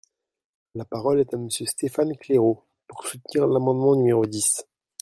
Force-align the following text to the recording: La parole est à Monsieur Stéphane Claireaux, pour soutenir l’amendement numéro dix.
La 0.73 0.83
parole 0.83 1.19
est 1.19 1.31
à 1.31 1.37
Monsieur 1.37 1.67
Stéphane 1.67 2.17
Claireaux, 2.17 2.63
pour 2.87 3.05
soutenir 3.05 3.45
l’amendement 3.45 3.95
numéro 3.95 4.25
dix. 4.25 4.65